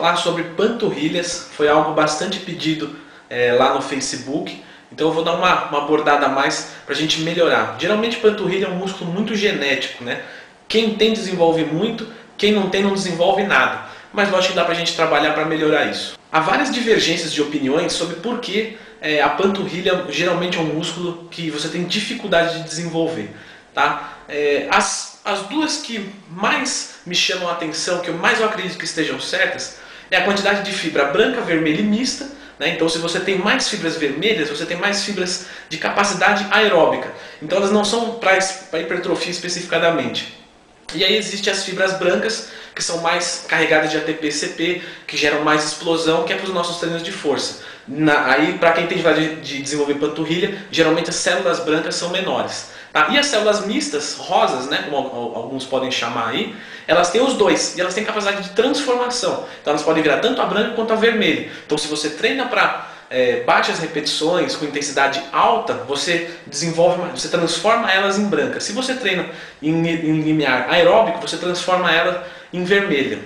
falar 0.00 0.16
sobre 0.16 0.44
panturrilhas, 0.44 1.50
foi 1.52 1.68
algo 1.68 1.92
bastante 1.92 2.40
pedido 2.40 2.96
é, 3.28 3.52
lá 3.52 3.74
no 3.74 3.82
Facebook, 3.82 4.64
então 4.90 5.08
eu 5.08 5.12
vou 5.12 5.22
dar 5.22 5.34
uma, 5.34 5.66
uma 5.66 5.84
abordada 5.84 6.24
a 6.24 6.28
mais 6.30 6.72
para 6.86 6.94
a 6.94 6.98
gente 6.98 7.20
melhorar. 7.20 7.76
Geralmente 7.78 8.16
panturrilha 8.16 8.64
é 8.64 8.68
um 8.70 8.76
músculo 8.76 9.12
muito 9.12 9.36
genético, 9.36 10.02
né? 10.02 10.22
Quem 10.66 10.94
tem 10.94 11.12
desenvolve 11.12 11.64
muito, 11.64 12.08
quem 12.38 12.50
não 12.50 12.70
tem 12.70 12.82
não 12.82 12.94
desenvolve 12.94 13.42
nada. 13.42 13.90
Mas 14.12 14.30
lógico 14.30 14.54
que 14.54 14.58
dá 14.58 14.64
para 14.64 14.72
a 14.72 14.76
gente 14.76 14.96
trabalhar 14.96 15.34
para 15.34 15.44
melhorar 15.44 15.84
isso. 15.84 16.18
Há 16.32 16.40
várias 16.40 16.72
divergências 16.72 17.32
de 17.32 17.42
opiniões 17.42 17.92
sobre 17.92 18.16
por 18.16 18.40
que 18.40 18.78
é, 19.00 19.20
a 19.20 19.28
panturrilha 19.28 20.06
geralmente 20.08 20.56
é 20.56 20.60
um 20.60 20.74
músculo 20.74 21.28
que 21.30 21.50
você 21.50 21.68
tem 21.68 21.84
dificuldade 21.84 22.58
de 22.58 22.64
desenvolver. 22.64 23.30
Tá? 23.74 24.18
É, 24.28 24.66
as, 24.70 25.20
as 25.24 25.42
duas 25.42 25.76
que 25.76 26.10
mais 26.28 27.00
me 27.06 27.14
chamam 27.14 27.48
a 27.48 27.52
atenção, 27.52 28.00
que 28.00 28.08
eu 28.08 28.14
mais 28.14 28.42
acredito 28.42 28.78
que 28.78 28.84
estejam 28.84 29.20
certas, 29.20 29.79
é 30.10 30.16
a 30.16 30.24
quantidade 30.24 30.62
de 30.62 30.72
fibra 30.76 31.06
branca, 31.06 31.40
vermelha 31.40 31.80
e 31.80 31.84
mista. 31.84 32.28
Né? 32.58 32.74
Então, 32.74 32.88
se 32.88 32.98
você 32.98 33.20
tem 33.20 33.38
mais 33.38 33.68
fibras 33.68 33.96
vermelhas, 33.96 34.50
você 34.50 34.66
tem 34.66 34.76
mais 34.76 35.04
fibras 35.04 35.46
de 35.68 35.78
capacidade 35.78 36.46
aeróbica. 36.50 37.10
Então, 37.40 37.58
elas 37.58 37.72
não 37.72 37.84
são 37.84 38.18
para 38.18 38.36
hipertrofia 38.80 39.30
especificadamente. 39.30 40.38
E 40.94 41.04
aí 41.04 41.16
existem 41.16 41.52
as 41.52 41.64
fibras 41.64 41.94
brancas, 41.94 42.48
que 42.74 42.82
são 42.82 42.98
mais 42.98 43.44
carregadas 43.48 43.90
de 43.90 43.96
ATP-CP, 43.96 44.82
que 45.06 45.16
geram 45.16 45.42
mais 45.42 45.64
explosão, 45.64 46.24
que 46.24 46.32
é 46.32 46.36
para 46.36 46.46
os 46.46 46.54
nossos 46.54 46.78
treinos 46.78 47.02
de 47.02 47.12
força. 47.12 47.62
Na, 47.86 48.32
aí, 48.32 48.58
para 48.58 48.72
quem 48.72 48.86
tem 48.86 48.98
dificuldade 48.98 49.36
de, 49.36 49.40
de 49.40 49.62
desenvolver 49.62 49.94
panturrilha, 49.94 50.66
geralmente 50.70 51.10
as 51.10 51.16
células 51.16 51.60
brancas 51.60 51.94
são 51.94 52.10
menores. 52.10 52.70
Tá? 52.92 53.08
E 53.10 53.18
as 53.18 53.26
células 53.26 53.66
mistas, 53.66 54.14
rosas, 54.14 54.66
né, 54.66 54.82
como 54.84 54.96
alguns 55.34 55.64
podem 55.64 55.90
chamar 55.90 56.30
aí, 56.30 56.56
elas 56.86 57.10
têm 57.10 57.22
os 57.22 57.34
dois 57.34 57.76
e 57.76 57.80
elas 57.80 57.94
têm 57.94 58.04
capacidade 58.04 58.42
de 58.42 58.50
transformação. 58.50 59.44
Então 59.60 59.72
elas 59.72 59.82
podem 59.82 60.02
virar 60.02 60.18
tanto 60.18 60.40
a 60.40 60.46
branca 60.46 60.74
quanto 60.74 60.92
a 60.92 60.96
vermelha. 60.96 61.50
Então 61.64 61.78
se 61.78 61.86
você 61.86 62.10
treina 62.10 62.46
para 62.46 62.88
é, 63.10 63.42
bate 63.42 63.72
as 63.72 63.80
repetições 63.80 64.54
com 64.54 64.64
intensidade 64.64 65.20
alta, 65.32 65.74
você 65.74 66.30
desenvolve, 66.46 67.02
você 67.10 67.28
transforma 67.28 67.90
elas 67.92 68.18
em 68.18 68.24
branca. 68.24 68.60
Se 68.60 68.72
você 68.72 68.94
treina 68.94 69.26
em, 69.60 69.72
em 69.72 70.20
limiar 70.20 70.68
aeróbico, 70.70 71.20
você 71.20 71.36
transforma 71.36 71.92
ela 71.92 72.26
em 72.52 72.62
vermelha. 72.64 73.18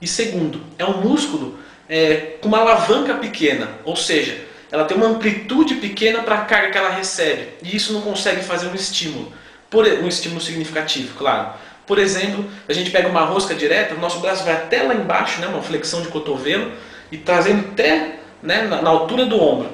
E 0.00 0.06
segundo, 0.06 0.60
é 0.76 0.84
um 0.84 1.00
músculo 1.00 1.58
é, 1.88 2.36
com 2.40 2.48
uma 2.48 2.58
alavanca 2.58 3.14
pequena, 3.14 3.68
ou 3.84 3.96
seja, 3.96 4.47
ela 4.70 4.84
tem 4.84 4.96
uma 4.96 5.06
amplitude 5.06 5.76
pequena 5.76 6.22
para 6.22 6.36
a 6.36 6.44
carga 6.44 6.70
que 6.70 6.78
ela 6.78 6.90
recebe. 6.90 7.48
E 7.62 7.74
isso 7.74 7.92
não 7.92 8.02
consegue 8.02 8.42
fazer 8.42 8.68
um 8.68 8.74
estímulo. 8.74 9.32
Por, 9.70 9.86
um 9.86 10.08
estímulo 10.08 10.40
significativo, 10.40 11.16
claro. 11.16 11.50
Por 11.86 11.98
exemplo, 11.98 12.44
a 12.68 12.72
gente 12.72 12.90
pega 12.90 13.08
uma 13.08 13.22
rosca 13.22 13.54
direta, 13.54 13.94
o 13.94 13.98
nosso 13.98 14.20
braço 14.20 14.44
vai 14.44 14.54
até 14.54 14.82
lá 14.82 14.94
embaixo, 14.94 15.40
né, 15.40 15.46
uma 15.46 15.62
flexão 15.62 16.02
de 16.02 16.08
cotovelo, 16.08 16.72
e 17.10 17.16
trazendo 17.16 17.66
até 17.70 18.18
né, 18.42 18.62
na, 18.62 18.82
na 18.82 18.90
altura 18.90 19.24
do 19.24 19.40
ombro. 19.40 19.70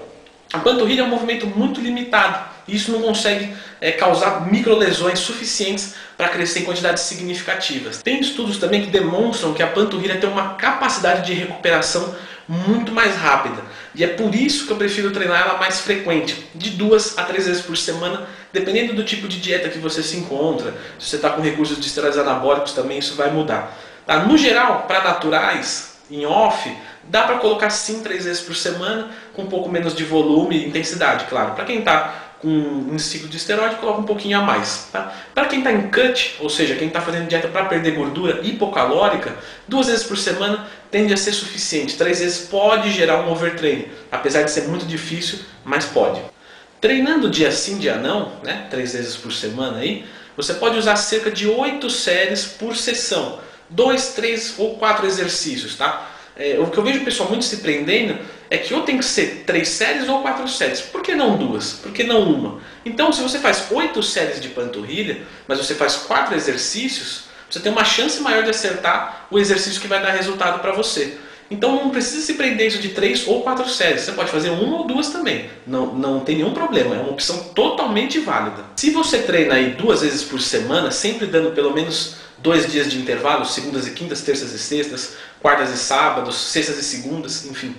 A 0.53 0.59
panturrilha 0.61 1.03
é 1.03 1.05
um 1.05 1.09
movimento 1.09 1.47
muito 1.47 1.81
limitado. 1.81 2.54
Isso 2.67 2.93
não 2.93 3.03
consegue 3.03 3.55
é, 3.81 3.93
causar 3.93 4.51
microlesões 4.51 5.19
suficientes 5.19 5.95
para 6.17 6.29
crescer 6.29 6.61
em 6.61 6.65
quantidades 6.65 7.03
significativas. 7.03 8.03
Tem 8.03 8.21
estudos 8.21 8.59
também 8.59 8.83
que 8.83 8.91
demonstram 8.91 9.53
que 9.53 9.63
a 9.63 9.67
panturrilha 9.67 10.19
tem 10.19 10.29
uma 10.29 10.55
capacidade 10.55 11.27
de 11.27 11.35
recuperação 11.35 12.15
muito 12.49 12.93
mais 12.93 13.17
rápida. 13.17 13.63
E 13.95 14.03
é 14.03 14.09
por 14.09 14.35
isso 14.35 14.67
que 14.67 14.73
eu 14.73 14.77
prefiro 14.77 15.13
treinar 15.13 15.41
ela 15.41 15.59
mais 15.59 15.81
frequente, 15.81 16.47
de 16.55 16.71
duas 16.71 17.17
a 17.17 17.23
três 17.23 17.47
vezes 17.47 17.63
por 17.63 17.77
semana, 17.77 18.27
dependendo 18.53 18.93
do 18.93 19.05
tipo 19.05 19.29
de 19.29 19.41
dieta 19.41 19.69
que 19.69 19.79
você 19.79 20.03
se 20.03 20.17
encontra. 20.17 20.75
Se 20.99 21.09
você 21.11 21.17
está 21.17 21.31
com 21.31 21.41
recursos 21.41 21.79
de 21.79 21.87
esteroides 21.87 22.19
anabólicos 22.19 22.73
também 22.73 22.99
isso 22.99 23.15
vai 23.15 23.31
mudar. 23.31 23.77
Tá? 24.07 24.19
No 24.21 24.37
geral, 24.37 24.85
para 24.87 25.03
naturais, 25.03 25.95
em 26.11 26.27
off, 26.27 26.71
dá 27.05 27.23
para 27.23 27.39
colocar 27.39 27.71
sim 27.71 28.03
três 28.03 28.25
vezes 28.25 28.43
por 28.43 28.55
semana, 28.55 29.11
com 29.33 29.43
um 29.43 29.47
pouco 29.47 29.71
menos 29.71 29.95
de 29.95 30.05
volume 30.05 30.57
e 30.57 30.69
intensidade, 30.69 31.25
claro. 31.27 31.53
Para 31.53 31.65
quem 31.65 31.79
está 31.79 32.34
com 32.45 32.51
um 32.51 32.99
ciclo 32.99 33.27
de 33.27 33.39
esteroide, 33.39 33.77
coloca 33.77 34.01
um 34.01 34.05
pouquinho 34.05 34.39
a 34.39 34.43
mais. 34.43 34.91
Tá? 34.93 35.15
Para 35.35 35.47
quem 35.47 35.61
está 35.61 35.73
em 35.73 35.91
cut, 35.91 36.37
ou 36.41 36.51
seja, 36.51 36.77
quem 36.77 36.89
está 36.89 37.01
fazendo 37.01 37.27
dieta 37.27 37.49
para 37.49 37.65
perder 37.65 37.93
gordura 37.93 38.41
hipocalórica, 38.43 39.35
duas 39.67 39.87
vezes 39.87 40.05
por 40.05 40.19
semana 40.19 40.67
tende 40.91 41.15
a 41.15 41.17
ser 41.17 41.33
suficiente. 41.33 41.97
Três 41.97 42.21
vezes 42.21 42.47
pode 42.47 42.93
gerar 42.93 43.23
um 43.23 43.33
overtraining, 43.33 43.89
apesar 44.13 44.43
de 44.43 44.51
ser 44.51 44.69
muito 44.69 44.85
difícil, 44.85 45.39
mas 45.65 45.87
pode. 45.87 46.21
Treinando 46.83 47.31
dia 47.31 47.51
sim, 47.51 47.79
dia 47.79 47.97
não, 47.97 48.33
né? 48.43 48.67
três 48.71 48.93
vezes 48.93 49.17
por 49.17 49.33
semana 49.33 49.79
aí, 49.79 50.05
você 50.37 50.53
pode 50.53 50.77
usar 50.77 50.97
cerca 50.97 51.31
de 51.31 51.49
oito 51.49 51.89
séries 51.89 52.45
por 52.45 52.77
sessão. 52.77 53.39
Dois, 53.71 54.09
três 54.09 54.57
ou 54.59 54.77
quatro 54.77 55.07
exercícios, 55.07 55.77
tá? 55.77 56.11
É, 56.37 56.59
o 56.59 56.67
que 56.67 56.77
eu 56.77 56.83
vejo 56.83 57.01
o 57.01 57.05
pessoal 57.05 57.29
muito 57.29 57.45
se 57.45 57.59
prendendo 57.59 58.19
é 58.51 58.59
que 58.59 58.75
ou 58.75 58.83
tem 58.83 58.99
que 58.99 59.05
ser 59.05 59.45
três 59.47 59.69
séries 59.69 60.09
ou 60.09 60.21
quatro 60.21 60.49
séries. 60.49 60.81
Por 60.81 61.03
que 61.03 61.15
não 61.15 61.37
duas? 61.37 61.75
Por 61.75 61.93
que 61.93 62.03
não 62.05 62.23
uma? 62.23 62.61
Então, 62.85 63.13
se 63.13 63.23
você 63.23 63.39
faz 63.39 63.67
oito 63.71 64.03
séries 64.03 64.41
de 64.41 64.49
panturrilha, 64.49 65.23
mas 65.47 65.59
você 65.59 65.75
faz 65.75 65.97
quatro 65.97 66.35
exercícios, 66.35 67.25
você 67.49 67.61
tem 67.61 67.71
uma 67.71 67.85
chance 67.85 68.21
maior 68.21 68.43
de 68.43 68.51
acertar 68.51 69.27
o 69.31 69.39
exercício 69.39 69.81
que 69.81 69.87
vai 69.87 70.03
dar 70.03 70.11
resultado 70.11 70.61
para 70.61 70.73
você. 70.73 71.17
Então 71.51 71.77
não 71.77 71.91
precisa 71.91 72.25
se 72.25 72.35
prender 72.35 72.67
isso 72.67 72.79
de 72.79 72.89
três 72.89 73.29
ou 73.29 73.43
quatro 73.43 73.69
séries. 73.69 74.03
Você 74.03 74.13
pode 74.13 74.31
fazer 74.31 74.51
uma 74.51 74.79
ou 74.79 74.87
duas 74.87 75.11
também. 75.11 75.49
Não, 75.67 75.95
não 75.95 76.21
tem 76.21 76.37
nenhum 76.37 76.53
problema. 76.53 76.97
É 76.97 76.99
uma 76.99 77.11
opção 77.11 77.45
totalmente 77.55 78.19
válida. 78.19 78.65
Se 78.77 78.91
você 78.91 79.19
treina 79.19 79.55
aí 79.55 79.71
duas 79.73 80.01
vezes 80.01 80.23
por 80.23 80.41
semana, 80.41 80.91
sempre 80.91 81.27
dando 81.27 81.53
pelo 81.53 81.73
menos 81.73 82.17
dois 82.39 82.71
dias 82.71 82.91
de 82.91 82.99
intervalo, 82.99 83.45
segundas 83.45 83.87
e 83.87 83.93
quintas, 83.93 84.23
terças 84.23 84.53
e 84.53 84.59
sextas, 84.59 85.17
quartas 85.41 85.71
e 85.71 85.77
sábados, 85.77 86.37
sextas 86.37 86.79
e 86.79 86.83
segundas, 86.83 87.45
enfim. 87.47 87.75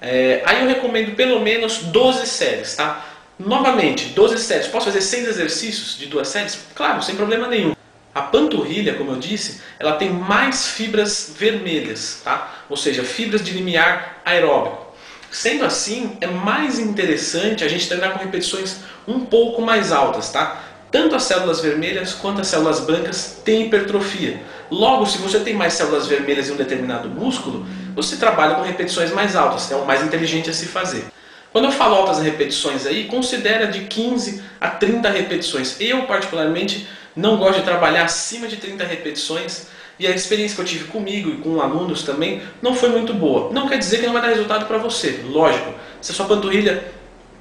É, 0.00 0.42
aí 0.44 0.62
eu 0.62 0.68
recomendo 0.68 1.14
pelo 1.14 1.40
menos 1.40 1.78
12 1.78 2.26
séries, 2.26 2.74
tá? 2.74 3.04
Novamente, 3.38 4.06
12 4.06 4.38
séries. 4.38 4.66
Posso 4.66 4.86
fazer 4.86 5.00
6 5.00 5.28
exercícios 5.28 5.98
de 5.98 6.06
duas 6.06 6.28
séries? 6.28 6.58
Claro, 6.74 7.02
sem 7.02 7.16
problema 7.16 7.48
nenhum. 7.48 7.74
A 8.14 8.22
panturrilha, 8.22 8.94
como 8.94 9.12
eu 9.12 9.18
disse, 9.18 9.60
ela 9.78 9.96
tem 9.96 10.08
mais 10.08 10.68
fibras 10.68 11.34
vermelhas, 11.38 12.22
tá? 12.24 12.64
Ou 12.68 12.76
seja, 12.76 13.04
fibras 13.04 13.44
de 13.44 13.52
limiar 13.52 14.22
aeróbico. 14.24 14.86
Sendo 15.30 15.66
assim, 15.66 16.16
é 16.20 16.26
mais 16.26 16.78
interessante 16.78 17.62
a 17.62 17.68
gente 17.68 17.86
treinar 17.88 18.12
com 18.12 18.18
repetições 18.18 18.76
um 19.06 19.20
pouco 19.20 19.60
mais 19.60 19.92
altas, 19.92 20.30
tá? 20.30 20.62
Tanto 20.96 21.14
as 21.14 21.24
células 21.24 21.60
vermelhas 21.60 22.14
quanto 22.14 22.40
as 22.40 22.46
células 22.46 22.80
brancas 22.80 23.42
têm 23.44 23.66
hipertrofia. 23.66 24.40
Logo, 24.70 25.04
se 25.04 25.18
você 25.18 25.40
tem 25.40 25.52
mais 25.52 25.74
células 25.74 26.06
vermelhas 26.06 26.48
em 26.48 26.52
um 26.52 26.56
determinado 26.56 27.06
músculo, 27.06 27.66
você 27.94 28.16
trabalha 28.16 28.54
com 28.54 28.62
repetições 28.62 29.12
mais 29.12 29.36
altas, 29.36 29.70
é 29.70 29.76
o 29.76 29.84
mais 29.84 30.02
inteligente 30.02 30.48
a 30.48 30.54
se 30.54 30.64
fazer. 30.64 31.04
Quando 31.52 31.66
eu 31.66 31.70
falo 31.70 31.96
altas 31.96 32.20
repetições 32.20 32.86
aí, 32.86 33.04
considera 33.04 33.66
de 33.66 33.80
15 33.80 34.42
a 34.58 34.70
30 34.70 35.10
repetições. 35.10 35.76
Eu, 35.78 36.04
particularmente, 36.04 36.88
não 37.14 37.36
gosto 37.36 37.58
de 37.58 37.64
trabalhar 37.66 38.04
acima 38.06 38.48
de 38.48 38.56
30 38.56 38.82
repetições 38.84 39.66
e 39.98 40.06
a 40.06 40.12
experiência 40.12 40.54
que 40.54 40.62
eu 40.62 40.66
tive 40.66 40.84
comigo 40.84 41.28
e 41.28 41.36
com 41.36 41.60
alunos 41.60 42.04
também 42.04 42.40
não 42.62 42.74
foi 42.74 42.88
muito 42.88 43.12
boa. 43.12 43.52
Não 43.52 43.68
quer 43.68 43.76
dizer 43.76 43.98
que 43.98 44.06
não 44.06 44.14
vai 44.14 44.22
dar 44.22 44.28
resultado 44.28 44.64
para 44.64 44.78
você, 44.78 45.20
lógico. 45.26 45.74
Se 46.00 46.12
a 46.12 46.14
sua 46.14 46.24
panturrilha 46.24 46.90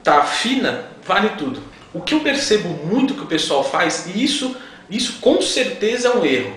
tá 0.03 0.23
fina, 0.25 0.87
vale 1.05 1.29
tudo. 1.37 1.74
O 1.95 2.01
que 2.01 2.13
eu 2.13 2.19
percebo 2.19 2.67
muito 2.85 3.13
que 3.13 3.21
o 3.21 3.25
pessoal 3.25 3.63
faz, 3.63 4.05
e 4.13 4.21
isso, 4.21 4.53
isso 4.89 5.13
com 5.21 5.41
certeza 5.41 6.09
é 6.09 6.11
um 6.17 6.25
erro, 6.25 6.53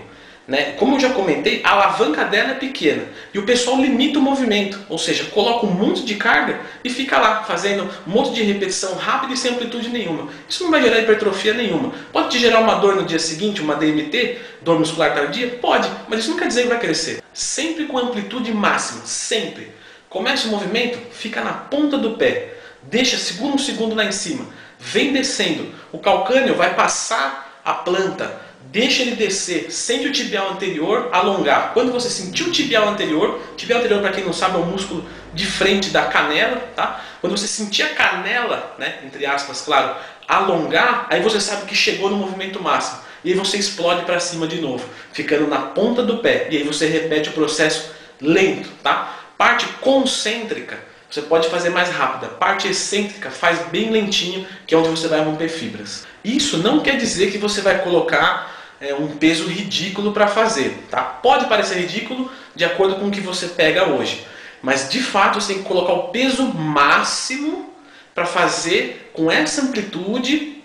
né? 0.49 0.73
Como 0.73 0.97
eu 0.97 1.01
já 1.01 1.11
comentei, 1.11 1.61
a 1.63 1.71
alavanca 1.71 2.25
dela 2.25 2.51
é 2.51 2.55
pequena 2.55 3.05
e 3.33 3.39
o 3.39 3.45
pessoal 3.45 3.81
limita 3.81 4.19
o 4.19 4.23
movimento, 4.23 4.81
ou 4.89 4.99
seja, 4.99 5.27
coloca 5.27 5.65
um 5.65 5.71
monte 5.71 6.05
de 6.05 6.17
carga 6.17 6.61
e 6.83 6.91
fica 6.91 7.21
lá 7.21 7.45
fazendo 7.45 7.89
um 8.05 8.11
monte 8.11 8.35
de 8.35 8.43
repetição 8.43 8.97
rápida 8.97 9.33
e 9.33 9.37
sem 9.37 9.53
amplitude 9.53 9.91
nenhuma. 9.91 10.29
Isso 10.49 10.65
não 10.65 10.73
vai 10.73 10.83
gerar 10.83 10.99
hipertrofia 10.99 11.55
nenhuma. 11.55 11.93
Pode 12.13 12.31
te 12.31 12.39
gerar 12.41 12.59
uma 12.59 12.75
dor 12.75 12.97
no 12.97 13.05
dia 13.05 13.21
seguinte, 13.21 13.63
uma 13.63 13.77
DMT, 13.77 14.39
dor 14.63 14.81
muscular 14.81 15.15
tardia? 15.15 15.57
Pode, 15.63 15.89
mas 16.09 16.19
isso 16.19 16.31
não 16.31 16.37
quer 16.37 16.49
dizer 16.49 16.63
que 16.63 16.69
vai 16.69 16.81
crescer. 16.81 17.23
Sempre 17.33 17.85
com 17.85 17.97
amplitude 17.97 18.53
máxima, 18.53 19.03
sempre. 19.07 19.71
Começa 20.11 20.49
o 20.49 20.51
movimento, 20.51 20.99
fica 21.13 21.45
na 21.45 21.53
ponta 21.53 21.97
do 21.97 22.17
pé, 22.17 22.55
deixa 22.83 23.17
segundo 23.17 23.55
um 23.55 23.59
segundo 23.59 23.95
lá 23.95 24.05
em 24.05 24.11
cima 24.11 24.59
vem 24.79 25.13
descendo. 25.13 25.73
O 25.93 25.99
calcânio 25.99 26.55
vai 26.55 26.75
passar 26.75 27.61
a 27.65 27.75
planta, 27.75 28.41
deixa 28.71 29.03
ele 29.03 29.17
descer, 29.17 29.71
sente 29.71 30.07
o 30.07 30.13
tibial 30.13 30.51
anterior 30.51 31.09
alongar. 31.13 31.73
Quando 31.75 31.93
você 31.93 32.09
sentir 32.09 32.45
o 32.45 32.53
tibial 32.53 32.89
anterior, 32.89 33.41
tibial 33.57 33.81
anterior 33.81 34.01
para 34.01 34.13
quem 34.13 34.25
não 34.25 34.33
sabe 34.33 34.57
é 34.57 34.59
o 34.59 34.65
músculo 34.65 35.05
de 35.35 35.47
frente 35.47 35.91
da 35.91 36.07
canela, 36.07 36.57
tá? 36.75 37.05
Quando 37.21 37.37
você 37.37 37.47
sentir 37.47 37.83
a 37.83 37.95
canela, 37.95 38.75
né, 38.79 39.01
entre 39.05 39.27
aspas, 39.27 39.61
claro, 39.63 39.97
alongar, 40.27 41.07
aí 41.11 41.21
você 41.21 41.41
sabe 41.41 41.67
que 41.67 41.75
chegou 41.75 42.11
no 42.11 42.17
movimento 42.17 42.63
máximo. 42.63 43.09
E 43.25 43.33
aí 43.33 43.37
você 43.37 43.57
explode 43.57 44.05
para 44.05 44.21
cima 44.21 44.47
de 44.47 44.61
novo, 44.61 44.89
ficando 45.13 45.47
na 45.47 45.59
ponta 45.59 46.03
do 46.03 46.19
pé. 46.19 46.49
E 46.51 46.57
aí 46.57 46.63
você 46.63 46.87
repete 46.87 47.31
o 47.31 47.33
processo 47.33 47.91
lento, 48.21 48.71
tá? 48.83 49.17
Parte 49.37 49.67
concêntrica 49.81 50.79
você 51.11 51.23
pode 51.23 51.49
fazer 51.49 51.71
mais 51.71 51.89
rápida. 51.89 52.29
Parte 52.29 52.69
excêntrica 52.69 53.31
faz 53.31 53.59
bem 53.69 53.91
lentinho, 53.91 54.47
que 54.67 54.75
é 54.75 54.79
onde 54.79 54.89
você 54.89 55.09
vai 55.09 55.21
romper 55.21 55.49
fibras. 55.49 56.07
Isso 56.23 56.59
não 56.59 56.81
quer 56.81 56.97
dizer 56.97 57.31
que 57.31 57.39
você 57.39 57.61
vai 57.61 57.83
colocar 57.83 58.55
é, 58.81 58.95
um 58.95 59.17
peso 59.17 59.47
ridículo 59.47 60.13
para 60.13 60.29
fazer. 60.29 60.85
Tá? 60.91 61.03
Pode 61.03 61.47
parecer 61.47 61.79
ridículo 61.79 62.31
de 62.55 62.65
acordo 62.65 62.97
com 62.97 63.07
o 63.07 63.11
que 63.11 63.21
você 63.21 63.49
pega 63.49 63.89
hoje, 63.89 64.27
mas 64.63 64.89
de 64.91 65.01
fato 65.01 65.41
você 65.41 65.55
tem 65.55 65.63
que 65.63 65.69
colocar 65.69 65.93
o 65.93 66.09
peso 66.09 66.43
máximo 66.43 67.73
para 68.15 68.27
fazer 68.27 69.11
com 69.13 69.31
essa 69.31 69.63
amplitude 69.63 70.63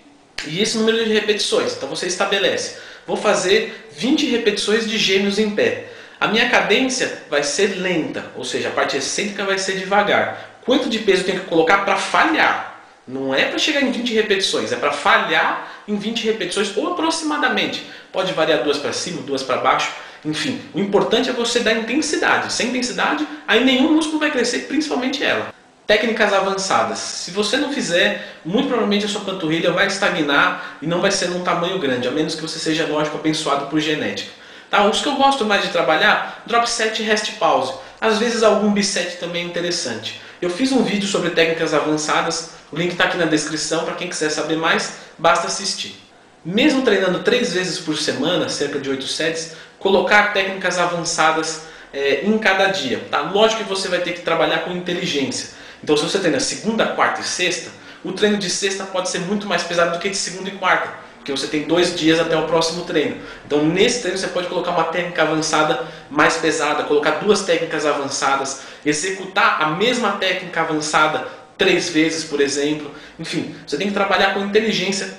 e 0.48 0.62
esse 0.62 0.78
número 0.78 1.06
de 1.06 1.14
repetições. 1.14 1.74
Então 1.74 1.88
você 1.88 2.08
estabelece, 2.08 2.78
vou 3.08 3.16
fazer 3.16 3.88
20 3.96 4.26
repetições 4.28 4.90
de 4.90 4.98
gêmeos 4.98 5.40
em 5.40 5.52
pé. 5.52 5.93
A 6.24 6.28
minha 6.30 6.48
cadência 6.48 7.22
vai 7.30 7.44
ser 7.44 7.82
lenta, 7.82 8.24
ou 8.38 8.46
seja, 8.46 8.70
a 8.70 8.72
parte 8.72 8.96
excêntrica 8.96 9.44
vai 9.44 9.58
ser 9.58 9.74
devagar. 9.74 10.62
Quanto 10.64 10.88
de 10.88 11.00
peso 11.00 11.24
eu 11.24 11.26
tenho 11.26 11.40
que 11.42 11.48
colocar 11.48 11.80
para 11.80 11.98
falhar? 11.98 12.82
Não 13.06 13.36
é 13.36 13.44
para 13.44 13.58
chegar 13.58 13.82
em 13.82 13.92
20 13.92 14.14
repetições, 14.14 14.72
é 14.72 14.78
para 14.78 14.94
falhar 14.94 15.68
em 15.86 15.98
20 15.98 16.24
repetições 16.24 16.78
ou 16.78 16.94
aproximadamente. 16.94 17.86
Pode 18.10 18.32
variar 18.32 18.64
duas 18.64 18.78
para 18.78 18.94
cima, 18.94 19.22
duas 19.22 19.44
para 19.44 19.58
baixo, 19.58 19.92
enfim. 20.24 20.62
O 20.74 20.80
importante 20.80 21.30
é 21.30 21.34
você 21.34 21.60
dar 21.60 21.74
intensidade. 21.74 22.54
Sem 22.54 22.70
intensidade, 22.70 23.28
aí 23.46 23.62
nenhum 23.66 23.92
músculo 23.92 24.20
vai 24.20 24.32
crescer, 24.32 24.60
principalmente 24.60 25.22
ela. 25.22 25.54
Técnicas 25.86 26.32
avançadas. 26.32 27.00
Se 27.00 27.32
você 27.32 27.58
não 27.58 27.74
fizer, 27.74 28.40
muito 28.46 28.70
provavelmente 28.70 29.04
a 29.04 29.10
sua 29.10 29.26
panturrilha 29.26 29.74
vai 29.74 29.88
estagnar 29.88 30.78
e 30.82 30.88
não 30.88 31.02
vai 31.02 31.12
ser 31.12 31.28
num 31.28 31.44
tamanho 31.44 31.80
grande, 31.80 32.08
a 32.08 32.12
menos 32.12 32.34
que 32.34 32.42
você 32.42 32.60
seja, 32.60 32.88
lógico, 32.88 33.18
abençoado 33.18 33.66
por 33.66 33.82
genética. 33.82 34.43
Tá? 34.74 34.90
Os 34.90 35.02
que 35.02 35.08
eu 35.08 35.14
gosto 35.18 35.46
mais 35.46 35.62
de 35.62 35.70
trabalhar, 35.70 36.42
drop 36.48 36.68
set 36.68 37.00
e 37.00 37.06
rest 37.06 37.34
pause. 37.34 37.76
Às 38.02 38.18
vezes 38.18 38.42
algum 38.42 38.72
biset 38.72 39.18
também 39.18 39.44
é 39.44 39.46
interessante. 39.46 40.20
Eu 40.42 40.50
fiz 40.50 40.72
um 40.72 40.82
vídeo 40.82 41.08
sobre 41.08 41.30
técnicas 41.30 41.76
avançadas, 41.76 42.54
o 42.72 42.76
link 42.76 42.94
está 42.94 43.04
aqui 43.04 43.16
na 43.16 43.26
descrição, 43.26 43.86
para 43.86 43.94
quem 43.94 44.10
quiser 44.10 44.32
saber 44.32 44.56
mais, 44.56 44.94
basta 45.16 45.46
assistir. 45.46 45.96
Mesmo 46.44 46.82
treinando 46.82 47.20
três 47.20 47.54
vezes 47.54 47.78
por 47.78 47.96
semana, 47.96 48.50
cerca 48.50 48.80
de 48.80 48.90
8 48.90 49.06
sets, 49.06 49.52
colocar 49.78 50.34
técnicas 50.34 50.80
avançadas 50.80 51.66
é, 51.94 52.26
em 52.26 52.36
cada 52.40 52.66
dia. 52.66 53.00
Tá? 53.12 53.22
Lógico 53.22 53.62
que 53.62 53.70
você 53.70 53.88
vai 53.88 54.00
ter 54.00 54.14
que 54.14 54.22
trabalhar 54.22 54.64
com 54.64 54.72
inteligência. 54.72 55.50
Então 55.84 55.96
se 55.96 56.02
você 56.02 56.18
treina 56.18 56.40
segunda, 56.40 56.88
quarta 56.88 57.22
e 57.22 57.24
sexta, 57.24 57.70
o 58.04 58.12
treino 58.12 58.38
de 58.38 58.50
sexta 58.50 58.86
pode 58.86 59.10
ser 59.10 59.20
muito 59.20 59.46
mais 59.46 59.62
pesado 59.62 59.92
do 59.92 60.00
que 60.00 60.10
de 60.10 60.18
segunda 60.18 60.50
e 60.50 60.54
quarta. 60.54 60.90
Porque 61.24 61.32
você 61.32 61.48
tem 61.48 61.64
dois 61.64 61.98
dias 61.98 62.20
até 62.20 62.36
o 62.36 62.46
próximo 62.48 62.84
treino. 62.84 63.16
Então 63.46 63.64
nesse 63.64 64.02
treino 64.02 64.18
você 64.18 64.28
pode 64.28 64.48
colocar 64.48 64.72
uma 64.72 64.84
técnica 64.84 65.22
avançada 65.22 65.88
mais 66.12 66.36
pesada, 66.36 66.84
colocar 66.84 67.12
duas 67.12 67.44
técnicas 67.44 67.86
avançadas, 67.86 68.64
executar 68.86 69.62
a 69.62 69.68
mesma 69.68 70.12
técnica 70.18 70.60
avançada 70.60 71.26
três 71.58 71.90
vezes, 71.90 72.26
por 72.26 72.42
exemplo. 72.42 72.92
Enfim, 73.18 73.56
você 73.66 73.78
tem 73.78 73.88
que 73.88 73.94
trabalhar 73.94 74.34
com 74.34 74.42
inteligência 74.42 75.18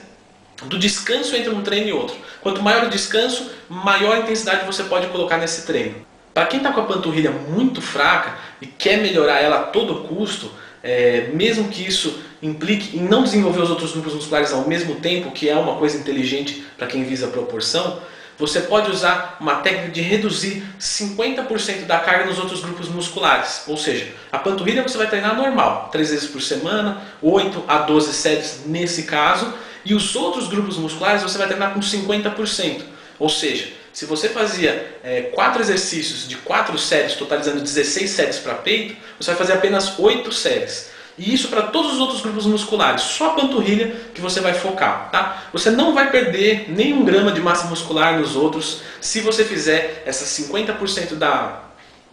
do 0.65 0.79
descanso 0.79 1.35
entre 1.35 1.49
um 1.49 1.63
treino 1.63 1.89
e 1.89 1.93
outro. 1.95 2.17
Quanto 2.43 2.63
maior 2.63 2.85
o 2.85 2.91
descanso, 2.91 3.51
maior 3.67 4.19
intensidade 4.19 4.67
você 4.67 4.83
pode 4.83 5.07
colocar 5.07 5.39
nesse 5.39 5.63
treino. 5.63 5.95
Para 6.35 6.45
quem 6.45 6.59
está 6.59 6.71
com 6.71 6.83
a 6.83 6.85
panturrilha 6.85 7.31
muito 7.31 7.81
fraca 7.81 8.37
e 8.61 8.67
quer 8.67 8.99
melhorar 8.99 9.41
ela 9.41 9.57
a 9.57 9.63
todo 9.63 10.07
custo, 10.07 10.51
é, 10.85 11.31
mesmo 11.33 11.69
que 11.69 11.85
isso 11.85 12.21
implique 12.43 12.99
em 12.99 13.01
não 13.01 13.25
desenvolver 13.25 13.63
os 13.63 13.71
outros 13.71 13.93
grupos 13.93 14.13
musculares 14.13 14.53
ao 14.53 14.69
mesmo 14.69 14.97
tempo, 14.97 15.31
que 15.31 15.49
é 15.49 15.57
uma 15.57 15.77
coisa 15.77 15.97
inteligente 15.97 16.63
para 16.77 16.87
quem 16.87 17.03
visa 17.03 17.27
proporção, 17.29 18.01
você 18.37 18.61
pode 18.61 18.91
usar 18.91 19.39
uma 19.41 19.57
técnica 19.57 19.91
de 19.91 20.01
reduzir 20.03 20.63
50% 20.79 21.87
da 21.87 22.01
carga 22.01 22.27
nos 22.27 22.39
outros 22.39 22.61
grupos 22.61 22.89
musculares. 22.89 23.63
Ou 23.67 23.77
seja, 23.77 24.09
a 24.31 24.39
panturrilha 24.39 24.83
você 24.83 24.99
vai 24.99 25.09
treinar 25.09 25.37
normal, 25.37 25.89
3 25.91 26.11
vezes 26.11 26.29
por 26.29 26.43
semana, 26.43 27.01
8 27.23 27.65
a 27.67 27.79
12 27.79 28.13
séries 28.13 28.63
nesse 28.67 29.05
caso, 29.05 29.55
e 29.85 29.95
os 29.95 30.15
outros 30.17 30.49
grupos 30.49 30.77
musculares 30.77 31.23
você 31.23 31.39
vai 31.39 31.47
treinar 31.47 31.73
com 31.73 31.81
50%. 31.81 32.83
Ou 33.19 33.29
seja, 33.29 33.69
se 33.95 34.07
você 34.07 34.29
fazia 34.29 34.99
é, 35.05 35.23
4 35.23 35.63
exercícios 35.63 36.29
de 36.29 36.37
4 36.39 36.77
séries, 36.77 37.15
totalizando 37.15 37.61
16 37.61 38.11
séries 38.11 38.39
para 38.39 38.55
peito, 38.55 38.97
você 39.19 39.31
vai 39.31 39.39
fazer 39.39 39.53
apenas 39.53 39.97
8 39.97 40.33
séries. 40.33 40.91
E 41.17 41.33
isso 41.33 41.47
para 41.47 41.63
todos 41.63 41.93
os 41.93 42.01
outros 42.01 42.21
grupos 42.21 42.45
musculares, 42.45 43.03
só 43.03 43.31
a 43.31 43.35
panturrilha 43.35 43.95
que 44.13 44.21
você 44.21 44.41
vai 44.41 44.53
focar, 44.53 45.11
tá? 45.13 45.45
Você 45.53 45.71
não 45.71 45.95
vai 45.95 46.11
perder 46.11 46.67
nenhum 46.69 47.05
grama 47.05 47.31
de 47.31 47.41
massa 47.41 47.69
muscular 47.69 48.19
nos 48.19 48.35
outros 48.35 48.81
se 49.01 49.21
você 49.21 49.45
fizer 49.45 50.03
essas 50.05 50.29
50% 50.29 51.15
da 51.15 51.64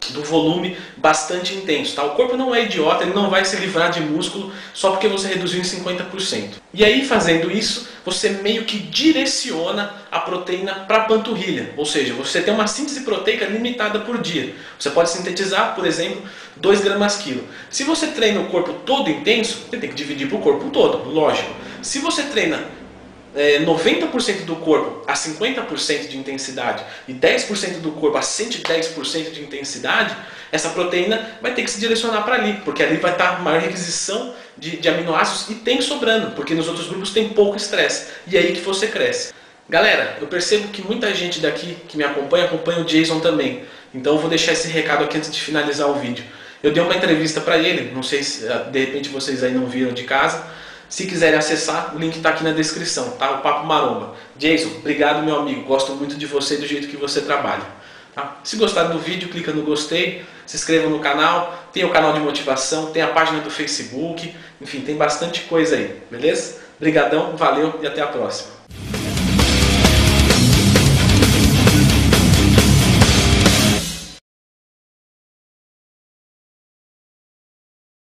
do 0.09 0.23
volume 0.23 0.75
bastante 0.97 1.53
intenso. 1.53 1.95
Tá? 1.95 2.03
O 2.03 2.15
corpo 2.15 2.35
não 2.35 2.53
é 2.53 2.63
idiota, 2.63 3.03
ele 3.03 3.13
não 3.13 3.29
vai 3.29 3.45
se 3.45 3.55
livrar 3.57 3.91
de 3.91 4.01
músculo 4.01 4.51
só 4.73 4.91
porque 4.91 5.07
você 5.07 5.27
reduziu 5.27 5.59
em 5.59 5.63
50%. 5.63 6.53
E 6.73 6.83
aí, 6.83 7.05
fazendo 7.05 7.51
isso, 7.51 7.87
você 8.03 8.29
meio 8.29 8.63
que 8.65 8.79
direciona 8.79 9.93
a 10.11 10.19
proteína 10.19 10.73
para 10.73 10.97
a 10.97 11.03
panturrilha. 11.05 11.73
Ou 11.77 11.85
seja, 11.85 12.13
você 12.13 12.41
tem 12.41 12.53
uma 12.53 12.67
síntese 12.67 13.01
proteica 13.01 13.45
limitada 13.45 13.99
por 13.99 14.17
dia. 14.17 14.55
Você 14.79 14.89
pode 14.89 15.09
sintetizar, 15.09 15.75
por 15.75 15.85
exemplo, 15.85 16.21
2 16.57 16.81
gramas 16.81 17.17
quilo. 17.17 17.43
Se 17.69 17.83
você 17.83 18.07
treina 18.07 18.39
o 18.39 18.47
corpo 18.47 18.73
todo 18.85 19.09
intenso, 19.09 19.65
você 19.69 19.77
tem 19.77 19.89
que 19.89 19.95
dividir 19.95 20.27
para 20.27 20.37
o 20.37 20.41
corpo 20.41 20.69
todo, 20.71 21.09
lógico. 21.09 21.53
Se 21.81 21.99
você 21.99 22.23
treina 22.23 22.63
é, 23.35 23.59
90% 23.59 24.45
do 24.45 24.55
corpo 24.57 25.03
a 25.07 25.13
50% 25.13 26.07
de 26.07 26.17
intensidade 26.17 26.83
e 27.07 27.13
10% 27.13 27.79
do 27.79 27.91
corpo 27.91 28.17
a 28.17 28.21
110% 28.21 29.31
de 29.31 29.41
intensidade, 29.41 30.15
essa 30.51 30.69
proteína 30.69 31.37
vai 31.41 31.53
ter 31.53 31.63
que 31.63 31.71
se 31.71 31.79
direcionar 31.79 32.23
para 32.23 32.35
ali, 32.35 32.61
porque 32.65 32.83
ali 32.83 32.97
vai 32.97 33.11
estar 33.11 33.41
maior 33.41 33.61
requisição 33.61 34.33
de, 34.57 34.77
de 34.77 34.89
aminoácidos 34.89 35.49
e 35.49 35.59
tem 35.61 35.81
sobrando, 35.81 36.31
porque 36.31 36.53
nos 36.53 36.67
outros 36.67 36.87
grupos 36.87 37.11
tem 37.11 37.29
pouco 37.29 37.55
estresse. 37.55 38.07
E 38.27 38.35
é 38.35 38.41
aí 38.41 38.53
que 38.53 38.61
você 38.61 38.87
cresce. 38.87 39.33
Galera, 39.69 40.17
eu 40.19 40.27
percebo 40.27 40.67
que 40.67 40.81
muita 40.81 41.15
gente 41.15 41.39
daqui 41.39 41.77
que 41.87 41.95
me 41.95 42.03
acompanha, 42.03 42.45
acompanha 42.45 42.81
o 42.81 42.83
Jason 42.83 43.21
também. 43.21 43.63
Então 43.93 44.15
eu 44.15 44.19
vou 44.19 44.29
deixar 44.29 44.51
esse 44.51 44.67
recado 44.67 45.05
aqui 45.05 45.17
antes 45.17 45.31
de 45.31 45.39
finalizar 45.39 45.89
o 45.89 45.93
vídeo. 45.93 46.25
Eu 46.61 46.71
dei 46.71 46.83
uma 46.83 46.95
entrevista 46.95 47.39
para 47.39 47.57
ele, 47.57 47.91
não 47.93 48.03
sei 48.03 48.21
se 48.21 48.45
de 48.71 48.79
repente 48.79 49.09
vocês 49.09 49.43
aí 49.43 49.53
não 49.53 49.65
viram 49.65 49.93
de 49.93 50.03
casa, 50.03 50.45
se 50.91 51.05
quiserem 51.05 51.39
acessar, 51.39 51.95
o 51.95 51.97
link 51.97 52.17
está 52.17 52.31
aqui 52.31 52.43
na 52.43 52.51
descrição, 52.51 53.11
tá? 53.11 53.31
O 53.31 53.37
Papo 53.41 53.65
Maromba. 53.65 54.13
Jason, 54.35 54.67
obrigado 54.75 55.23
meu 55.23 55.39
amigo, 55.39 55.61
gosto 55.61 55.93
muito 55.93 56.15
de 56.15 56.25
você 56.25 56.55
e 56.55 56.57
do 56.57 56.67
jeito 56.67 56.89
que 56.89 56.97
você 56.97 57.21
trabalha. 57.21 57.63
Tá? 58.13 58.39
Se 58.43 58.57
gostaram 58.57 58.91
do 58.91 58.99
vídeo, 58.99 59.29
clica 59.29 59.53
no 59.53 59.63
gostei, 59.63 60.25
se 60.45 60.57
inscreva 60.57 60.89
no 60.89 60.99
canal, 60.99 61.65
tem 61.71 61.85
o 61.85 61.91
canal 61.91 62.11
de 62.11 62.19
motivação, 62.19 62.91
tem 62.91 63.01
a 63.01 63.07
página 63.07 63.39
do 63.39 63.49
Facebook, 63.49 64.35
enfim, 64.59 64.81
tem 64.81 64.97
bastante 64.97 65.43
coisa 65.43 65.77
aí, 65.77 66.01
beleza? 66.11 66.59
Obrigadão, 66.77 67.37
valeu 67.37 67.79
e 67.81 67.87
até 67.87 68.01
a 68.01 68.07
próxima. 68.07 68.60